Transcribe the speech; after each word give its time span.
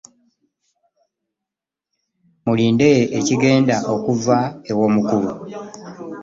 Mulinde 2.45 2.89
ekigenda 3.17 3.75
okuva 3.93 4.37
ew'omukulu. 4.69 5.31